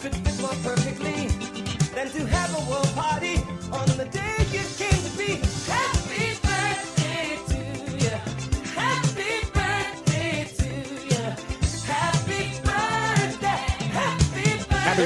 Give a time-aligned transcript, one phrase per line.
[0.00, 1.26] could fit more perfectly
[1.94, 3.39] than to have a world party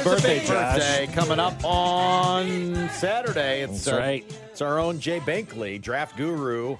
[0.04, 0.38] birthday.
[0.38, 0.76] Happy There's a birthday, Josh.
[0.76, 3.62] birthday coming up on Saturday.
[3.62, 4.38] It's That's our, right.
[4.50, 6.76] It's our own Jay Binkley, draft guru,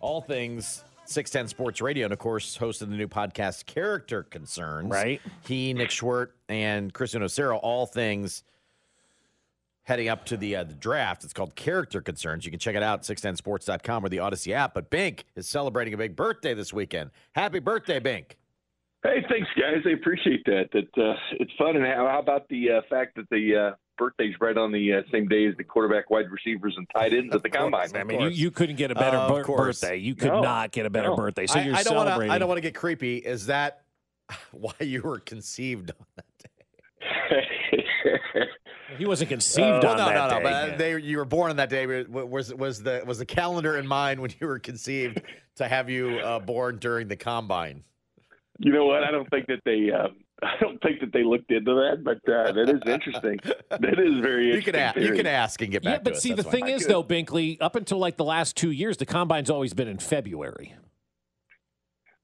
[0.00, 4.90] all things 610 Sports Radio, and of course, hosting the new podcast Character Concerns.
[4.90, 5.20] Right.
[5.46, 8.44] He, Nick Schwerdt, and Christian Ocero, all things
[9.82, 11.24] heading up to the uh, the draft.
[11.24, 12.44] It's called Character Concerns.
[12.44, 14.72] You can check it out at 610sports.com or the Odyssey app.
[14.72, 17.10] But Bink is celebrating a big birthday this weekend.
[17.32, 18.36] Happy birthday, Bink.
[19.02, 19.82] Hey, thanks, guys.
[19.86, 20.68] I appreciate that.
[20.72, 21.74] That uh, it's fun.
[21.76, 25.02] And how, how about the uh, fact that the uh, birthday's right on the uh,
[25.10, 27.88] same day as the quarterback, wide receivers, and tight ends at the combine?
[27.96, 29.96] I mean, you, you couldn't get a better Of bir- birthday.
[29.96, 30.42] You could No.
[30.42, 31.16] not get a better No.
[31.16, 31.46] birthday.
[31.46, 32.32] So I, you're I don't wanna- celebrating.
[32.32, 33.16] I don't want to get creepy.
[33.16, 33.84] Is that
[34.52, 37.46] why you were conceived on that day?
[38.98, 40.36] He wasn't conceived well, on no, that no, no.
[40.38, 40.42] day.
[40.42, 42.02] But uh, they, you were born on that day.
[42.04, 45.22] Was was the was the calendar in mind when you were conceived
[45.56, 47.82] to have you uh, born during the combine?
[48.60, 49.02] You know what?
[49.02, 49.90] I don't think that they.
[49.90, 50.08] Uh,
[50.42, 53.38] I don't think that they looked into that, but uh, that is interesting.
[53.70, 54.72] That is very You interesting.
[54.72, 54.96] can ask.
[54.96, 56.22] You can ask and get back yeah, but to us.
[56.22, 56.72] see, the That's thing fine.
[56.74, 59.98] is, though, Binkley, up until like the last two years, the combine's always been in
[59.98, 60.74] February.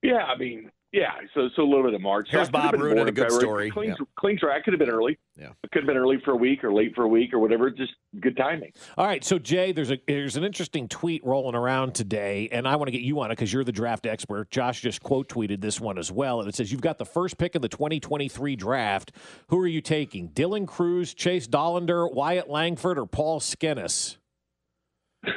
[0.03, 1.11] Yeah, I mean, yeah.
[1.35, 2.29] So, so a little bit of March.
[2.31, 3.41] Here's So Bob ruining born a good February.
[3.43, 3.71] story.
[3.71, 4.07] Clean's, Yeah.
[4.17, 4.57] clean's right.
[4.57, 5.19] I could have been early.
[5.39, 5.51] Yeah.
[5.63, 7.71] It could have been early for a week or late for a week or whatever.
[7.71, 8.73] Just good timing.
[8.97, 12.77] All right, so Jay, there's a there's an interesting tweet rolling around today, and I
[12.77, 14.51] want to get you on it because you're the draft expert.
[14.51, 17.37] Josh just quote tweeted this one as well, and it says you've got the first
[17.37, 19.13] pick of the 2023 draft.
[19.49, 20.31] Who are you taking?
[20.31, 24.17] Dylan Crews, Chase Dollander, Wyatt Langford, or Paul Skenes?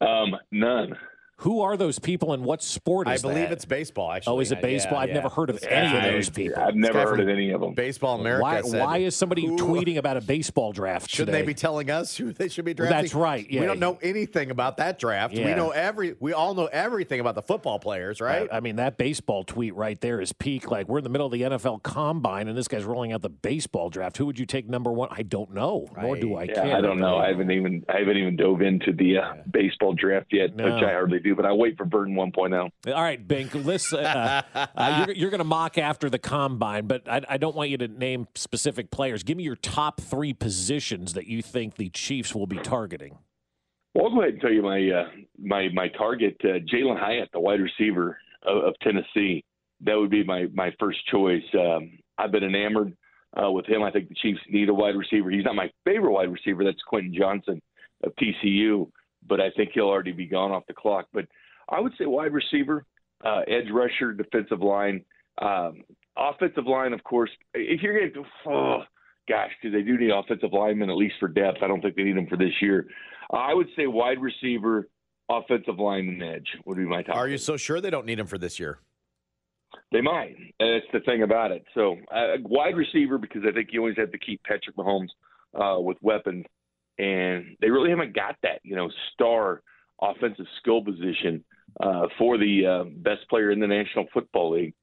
[0.00, 0.96] Um, none.
[1.38, 3.24] Who are those people, and what sport is?
[3.24, 3.52] I believe that?
[3.52, 4.12] it's baseball.
[4.12, 4.98] Actually, Oh, is it Yeah, baseball?
[4.98, 5.14] I've yeah.
[5.16, 6.62] never heard of This any guy- of those people.
[6.62, 7.74] I've never heard of any of them.
[7.74, 8.42] Baseball America.
[8.42, 11.42] why, said, why is somebody who- tweeting about a baseball draft Shouldn't today?
[11.42, 12.96] they be telling us who they should be drafting?
[12.96, 13.60] that's right, yeah.
[13.60, 15.34] We don't know anything about that draft.
[15.34, 16.14] We know every.
[16.20, 18.48] We all know everything about the football players, right?
[18.52, 20.70] I mean, that baseball tweet right there is peak.
[20.70, 23.28] Like, we're in the middle of the NFL combine, and this guy's rolling out the
[23.28, 24.16] baseball draft.
[24.18, 25.08] Who would you take number one?
[25.10, 26.76] I don't know, nor do I Yeah, care.
[26.76, 27.16] I don't know.
[27.18, 30.64] I haven't even I haven't even dove into the uh, baseball draft yet, No.
[30.72, 31.34] which I hardly do.
[31.34, 32.26] But I wait for Burton oh.
[32.26, 32.70] 1.0.
[32.94, 37.08] All right, Bink, listen, uh, uh, you're, you're going to mock after the combine, but
[37.08, 39.22] I, I don't want you to name specific players.
[39.22, 43.18] Give me your top three positions that you think the Chiefs will be targeting.
[43.94, 45.08] Well, I'll go ahead and tell you my uh,
[45.38, 49.44] my my target, uh, Jalin Hyatt, the wide receiver of, of Tennessee.
[49.82, 51.44] That would be my my first choice.
[51.54, 52.96] Um, I've been enamored
[53.40, 53.82] uh, with him.
[53.82, 55.30] I think the Chiefs need a wide receiver.
[55.30, 56.64] He's not my favorite wide receiver.
[56.64, 57.60] That's Quentin Johnston
[58.02, 58.90] of TCU,
[59.26, 61.06] but I think he'll already be gone off the clock.
[61.12, 61.26] But
[61.68, 62.84] I would say wide receiver,
[63.24, 65.04] uh, edge rusher, defensive line,
[65.40, 65.82] um,
[66.16, 66.92] offensive line.
[66.92, 68.82] Of course, if you're going to, oh,
[69.28, 71.58] gosh, because they do need offensive linemen at least for depth.
[71.62, 72.86] I don't think they need them for this year.
[73.32, 74.88] I would say wide receiver,
[75.28, 77.16] offensive line, and edge would be my top.
[77.16, 78.78] Are you so sure they don't need them for this year?
[79.92, 80.36] They might.
[80.60, 81.64] That's the thing about it.
[81.74, 85.08] So, uh, wide receiver, because I think you always have to keep Patrick Mahomes
[85.54, 86.44] uh, with weapons,
[86.98, 89.62] and they really haven't got that, you know, star
[90.00, 91.44] offensive skill position
[91.80, 94.74] uh, for the uh, best player in the National Football League,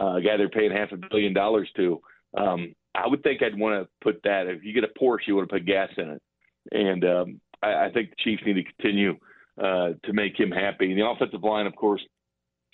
[0.00, 2.00] uh, a guy they're paying half a billion dollars to.
[2.36, 4.46] Um, I would think I'd want to put that.
[4.46, 6.22] If you get a Porsche, you want to put gas in it,
[6.72, 9.16] and um, I, I think the Chiefs need to continue
[9.62, 10.90] uh, to make him happy.
[10.90, 12.02] And the offensive line, of course,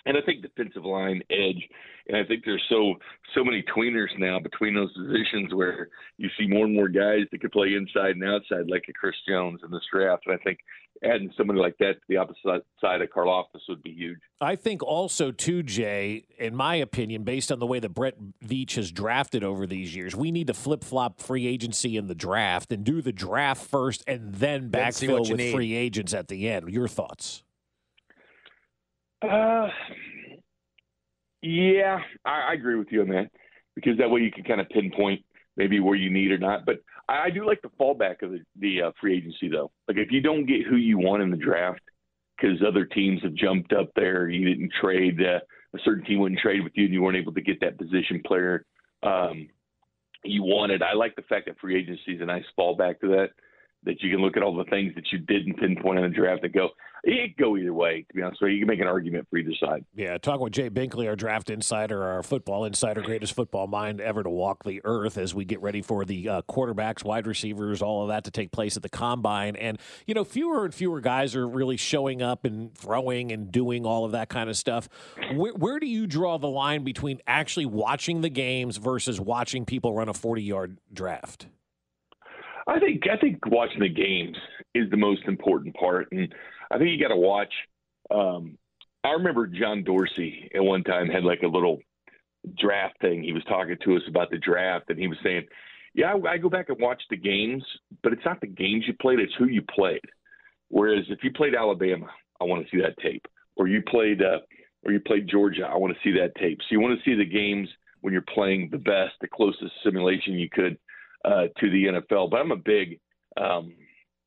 [0.07, 1.67] and I think defensive line edge.
[2.07, 2.95] And I think there's so
[3.35, 7.41] so many tweeners now between those positions where you see more and more guys that
[7.41, 10.23] could play inside and outside, like a Chris Jones in this draft.
[10.25, 10.59] And I think
[11.03, 14.19] adding somebody like that to the opposite side of Karlaftis would be huge.
[14.39, 18.75] I think also too, Jay, in my opinion, based on the way that Brett Veach
[18.75, 22.71] has drafted over these years, we need to flip flop free agency in the draft
[22.71, 25.53] and do the draft first and then Then backfill what with need.
[25.53, 26.69] free agents at the end.
[26.69, 27.43] Your thoughts?
[29.21, 29.67] Uh,
[31.41, 33.29] yeah, I, I agree with you on that
[33.75, 35.23] because that way you can kind of pinpoint
[35.55, 36.65] maybe where you need or not.
[36.65, 36.77] But
[37.07, 39.71] I, I do like the fallback of the, the uh, free agency though.
[39.87, 41.81] Like if you don't get who you want in the draft
[42.35, 45.39] because other teams have jumped up there, you didn't trade uh,
[45.75, 48.21] a certain team wouldn't trade with you, and you weren't able to get that position
[48.25, 48.65] player
[49.03, 49.47] um,
[50.23, 50.81] you wanted.
[50.81, 53.29] I like the fact that free agency is a nice fallback to that.
[53.83, 56.43] That you can look at all the things that you didn't pinpoint in the draft
[56.43, 56.69] and go,
[57.03, 58.05] it go either way.
[58.09, 59.85] To be honest with you, you can make an argument for either side.
[59.95, 64.23] Yeah, talking with Jay Binkley, our draft insider, our football insider, greatest football mind ever
[64.23, 68.03] to walk the earth as we get ready for the uh, quarterbacks, wide receivers, all
[68.03, 69.55] of that to take place at the combine.
[69.55, 73.85] And, you know, fewer and fewer guys are really showing up and throwing and doing
[73.85, 74.89] all of that kind of stuff.
[75.33, 79.93] Where, where do you draw the line between actually watching the games versus watching people
[79.93, 81.47] run a 40 yard draft?
[82.67, 84.35] I think I think watching the games
[84.75, 86.33] is the most important part, and
[86.69, 87.53] I think you got to watch.
[88.11, 88.57] Um,
[89.03, 91.79] I remember John Dorsey at one time had like a little
[92.57, 93.23] draft thing.
[93.23, 95.45] He was talking to us about the draft, and he was saying,
[95.93, 97.63] "Yeah, I, I go back and watch the games,
[98.03, 100.01] but it's not the games you played; it's who you played.
[100.67, 102.07] Whereas if you played Alabama,
[102.41, 103.25] I want to see that tape,
[103.55, 104.39] or you played uh,
[104.83, 106.59] or you played Georgia, I want to see that tape.
[106.63, 107.69] So you want to see the games
[108.01, 110.77] when you're playing the best, the closest simulation you could."
[111.27, 112.31] Uh, to the NFL.
[112.31, 112.99] But I'm a big
[113.39, 113.73] um,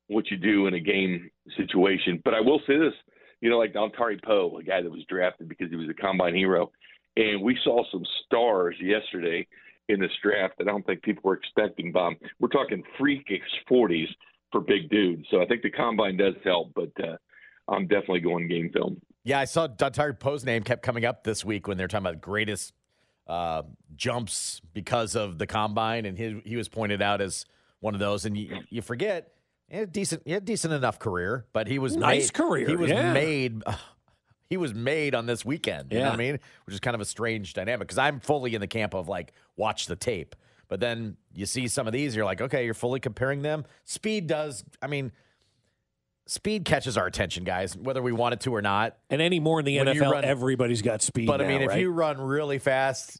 [0.07, 2.21] what you do in a game situation.
[2.23, 2.93] But I will say this,
[3.41, 6.35] you know, like Dontari Poe, a guy that was drafted because he was a combine
[6.35, 6.71] hero,
[7.17, 9.47] and we saw some stars yesterday
[9.89, 11.91] in this draft that I don't think people were expecting.
[11.91, 14.07] Bob, we're talking freakish 40s
[14.51, 15.25] for big dudes.
[15.31, 17.17] So I think the combine does help, but uh,
[17.67, 19.01] I'm definitely going game film.
[19.23, 22.21] Yeah, I saw Dontari Poe's name kept coming up this week when they're talking about
[22.21, 22.73] greatest
[23.31, 23.63] uh,
[23.95, 27.45] jumps because of the combine, and he he was pointed out as
[27.79, 28.25] one of those.
[28.25, 29.31] And you, you forget,
[29.69, 32.33] he had a decent, he had a decent enough career, but he was Nice made-
[32.33, 33.13] career, He was yeah.
[33.13, 33.63] made.
[34.49, 35.93] he was made on this weekend.
[35.93, 36.39] You know what I mean?
[36.65, 39.31] Which is kind of a strange dynamic because I'm fully in the camp of like
[39.55, 40.35] watch the tape,
[40.67, 43.63] but then you see some of these, you're like, okay, you're fully comparing them.
[43.85, 44.63] Speed does.
[44.81, 45.11] I mean.
[46.31, 48.95] Speed catches our attention, guys, whether we want it to or not.
[49.09, 51.27] And anymore in the When NFL, run- everybody's got speed.
[51.27, 53.19] But I now, mean, if you run really fast,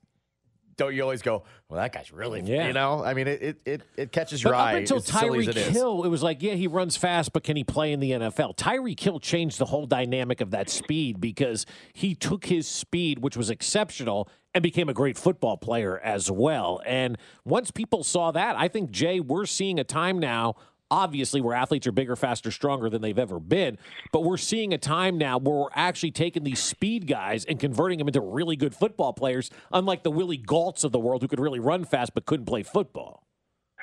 [0.77, 2.67] don't you always go, "Well, that guy's really," Yeah.
[2.67, 3.03] you know?
[3.03, 4.71] I mean, it it it, it catches your But eye.
[4.75, 5.71] up until as silly as Tyreek.
[5.73, 8.55] Hill, it was like, yeah, he runs fast, but can he play in the NFL?
[8.55, 13.35] Tyreek Hill changed the whole dynamic of that speed because he took his speed, which
[13.35, 16.81] was exceptional, and became a great football player as well.
[16.85, 20.55] And once people saw that, I think Jay, we're seeing a time now.
[20.91, 23.77] Obviously, where athletes are bigger, faster, stronger than they've ever been.
[24.11, 27.97] But we're seeing a time now where we're actually taking these speed guys and converting
[27.97, 31.39] them into really good football players, unlike the Willie Gaults of the world who could
[31.39, 33.23] really run fast but couldn't play football.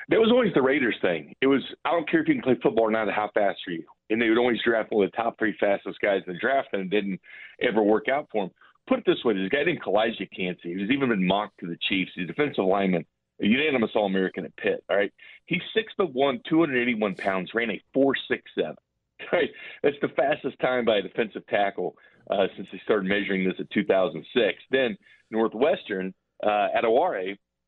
[0.09, 1.35] That was always the Raiders thing.
[1.41, 3.71] It was I don't care if you can play football or not, how fast are
[3.71, 3.83] you?
[4.09, 6.69] And they would always draft one of the top three fastest guys in the draft,
[6.73, 7.19] and it didn't
[7.61, 8.51] ever work out for him.
[8.87, 11.67] Put it this way: there's a guy named Calijah Kancey, who's even been mocked to
[11.67, 12.11] the Chiefs.
[12.15, 13.05] He's a defensive lineman,
[13.41, 14.83] a unanimous All American at Pitt.
[14.89, 15.11] All right,
[15.45, 18.75] he's six foot one, 281 pounds, ran a four six seven.
[19.33, 19.49] Right,
[19.83, 21.93] that's the fastest time by a defensive tackle
[22.31, 24.57] uh, since they started measuring this in 2006.
[24.71, 24.97] Then
[25.29, 26.85] Northwestern uh, at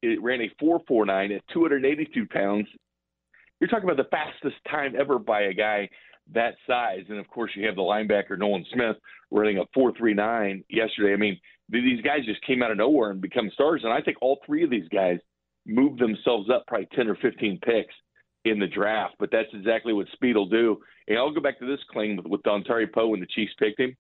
[0.02, 2.68] it ran a 4.49 at 282 pounds.
[3.60, 5.90] You're talking about the fastest time ever by a guy
[6.34, 7.04] that size.
[7.10, 8.96] And of course, you have the linebacker Nolan Smith
[9.30, 11.14] running a 4.39 yesterday.
[11.14, 13.82] I mean, these guys just came out of nowhere and become stars.
[13.84, 15.20] And I think all three of these guys
[15.66, 17.94] moved themselves up probably 10 or 15 picks
[18.46, 19.16] in the draft.
[19.20, 20.80] But that's exactly what Speed will do.
[21.08, 23.80] And I'll go back to this claim with, with Dontari Poe when the Chiefs picked
[23.80, 23.96] him.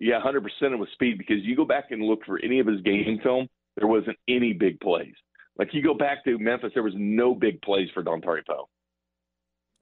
[0.00, 2.80] Yeah, 100% it was Speed because you go back and look for any of his
[2.82, 5.14] game film, there wasn't any big plays.
[5.58, 8.68] Like you go back to Memphis, there was no big plays for Dontari Poe.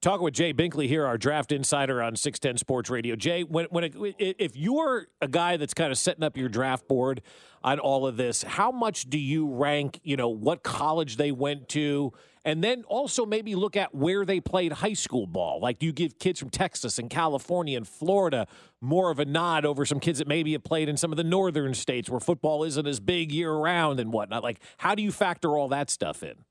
[0.03, 3.17] Talking with Jay Binkley here, our draft insider on 610 Sports Radio.
[3.17, 6.87] Jay, when, when it, if you're a guy that's kind of setting up your draft
[6.87, 7.23] board
[7.65, 11.71] on all of this, how much do you rank, you know, what college they went
[11.71, 12.13] to,
[12.45, 15.61] and then also maybe look at where they played high school ball?
[15.61, 18.47] Like, do you give kids from Texas and California and Florida
[18.83, 21.25] more of a nod over some kids that maybe have played in some of the
[21.25, 24.45] northern states where football isn't as big year round and whatnot?
[24.45, 26.46] Like, how do you factor all that stuff in?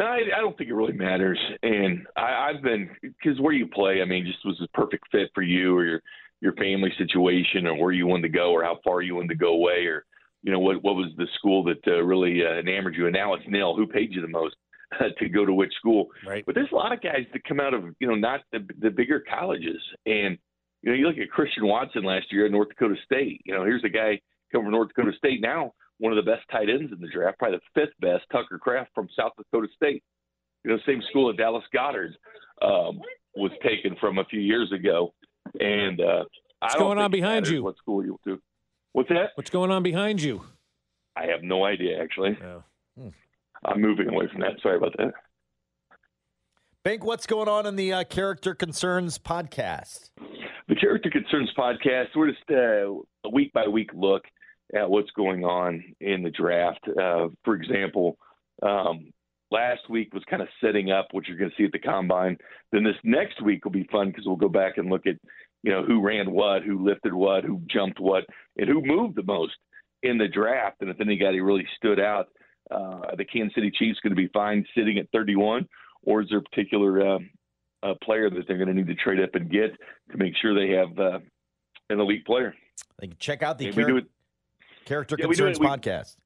[0.00, 1.38] No, I, I don't think it really matters.
[1.62, 5.30] And I, I've been because where you play, I mean, just was a perfect fit
[5.34, 6.02] for you or your
[6.40, 9.34] your family situation or where you wanted to go or how far you wanted to
[9.34, 10.06] go away or
[10.42, 13.06] you know what what was the school that uh, really uh, enamored you?
[13.06, 13.76] And now it's nil.
[13.76, 14.56] Who paid you the most
[15.18, 16.06] to go to which school?
[16.26, 16.46] Right.
[16.46, 18.88] but there's a lot of guys that come out of you know not the the
[18.88, 19.82] bigger colleges.
[20.06, 20.38] And
[20.80, 23.42] you know you look at Christian Watson last year at North Dakota State.
[23.44, 24.18] You know here's a guy
[24.50, 27.38] coming from North Dakota State now one of the best tight ends in the draft
[27.38, 30.02] probably the fifth best Tucker Kraft from South Dakota State
[30.64, 32.14] you know same school that Dallas Goedert
[32.62, 33.00] um,
[33.36, 35.14] was taken from a few years ago
[35.60, 36.24] and uh,
[36.62, 37.62] I What's don't going on behind you?
[37.62, 38.42] What school you went to?
[38.92, 39.30] What's that?
[39.36, 40.42] What's going on behind you?
[41.16, 42.02] I have no idea.
[42.02, 42.64] Actually, Oh.
[43.64, 44.52] I'm moving away from that.
[44.62, 45.12] Sorry about that.
[46.82, 50.10] Bink, what's going on in the uh, Character Concerns podcast?
[50.68, 52.06] The Character Concerns podcast.
[52.16, 52.90] We're just uh,
[53.24, 54.22] a week by week look
[54.74, 56.80] at what's going on in the draft.
[56.88, 58.16] Uh, for example,
[58.62, 59.12] um,
[59.50, 62.36] last week was kind of setting up what you're going to see at the combine.
[62.72, 65.16] Then this next week will be fun because we'll go back and look at
[65.62, 68.24] you know who ran what, who lifted what, who jumped what,
[68.56, 69.54] and who moved the most
[70.02, 70.76] in the draft.
[70.80, 72.28] And if anybody really stood out,
[72.70, 75.66] uh, the Kansas City Chiefs going to be fine sitting at 31,
[76.02, 77.18] or is there a particular uh,
[77.82, 79.72] uh, player that they're going to need to trade up and get
[80.10, 81.18] to make sure they have uh,
[81.90, 82.54] an elite player?
[83.00, 84.06] Like, check out the And we Char- do it.
[84.84, 86.16] Character Yeah, we do Concerns we- podcast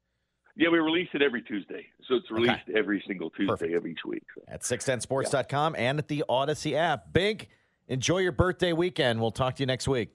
[0.55, 3.75] Yeah, we release it every Tuesday, so it's released every single Tuesday Perfect.
[3.75, 4.23] of each week.
[4.35, 4.41] So.
[4.47, 7.11] at 610sports.com and at the Odyssey app.
[7.13, 7.49] Bink,
[7.87, 9.19] enjoy your birthday weekend.
[9.19, 10.09] We'll talk to you next week.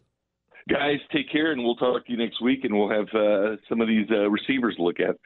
[0.68, 3.80] Guys, take care, and we'll talk to you next week, and we'll have uh, some
[3.80, 5.16] of these uh, receivers to look at.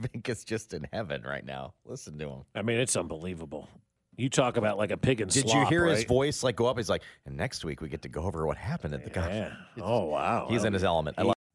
[0.12, 1.74] Bink is just in heaven right now.
[1.84, 2.40] Listen to him.
[2.54, 3.68] I mean, it's unbelievable.
[4.16, 6.66] You talk about like a pig and Did you slop, hear his voice like go
[6.66, 6.76] up?
[6.76, 9.14] He's like, and next week we get to go over what happened at the Yeah.
[9.22, 9.54] conference.
[9.80, 10.48] Oh wow.
[10.50, 11.16] He's in his element.
[11.18, 11.34] I love